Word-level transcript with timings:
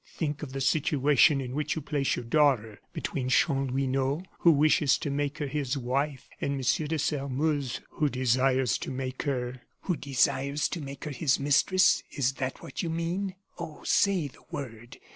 "Think 0.13 0.41
of 0.41 0.51
the 0.53 0.61
situation 0.61 1.39
in 1.39 1.53
which 1.53 1.75
you 1.75 1.81
place 1.83 2.15
your 2.15 2.25
daughter, 2.25 2.81
between 2.91 3.29
Chanlouineau, 3.29 4.23
who 4.39 4.49
wishes 4.49 4.97
to 4.97 5.11
make 5.11 5.37
her 5.37 5.45
his 5.45 5.77
wife, 5.77 6.27
and 6.41 6.57
Monsieur 6.57 6.87
de 6.87 6.97
Sairmeuse, 6.97 7.81
who 7.91 8.09
desires 8.09 8.79
to 8.79 8.89
make 8.89 9.21
her" 9.21 9.61
"Who 9.81 9.95
desires 9.95 10.67
to 10.69 10.81
make 10.81 11.03
her 11.03 11.11
his 11.11 11.39
mistress 11.39 12.01
is 12.09 12.33
that 12.41 12.63
what 12.63 12.81
you 12.81 12.89
mean? 12.89 13.35
Oh, 13.59 13.83
say 13.83 14.27
the 14.27 14.41
word. 14.49 14.97